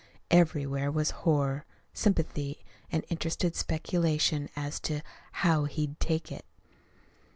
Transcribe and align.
Everywhere 0.31 0.89
was 0.89 1.11
horror, 1.11 1.63
sympathy, 1.93 2.63
and 2.91 3.05
interested 3.09 3.55
speculation 3.55 4.49
as 4.55 4.79
to 4.79 5.01
"how 5.31 5.65
he'd 5.65 5.99
take 5.99 6.31
it." 6.31 6.45